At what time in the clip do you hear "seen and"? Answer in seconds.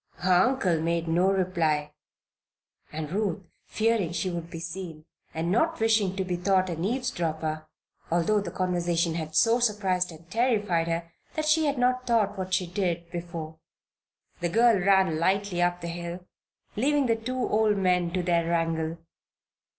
4.59-5.51